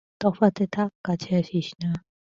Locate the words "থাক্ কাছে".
0.67-1.31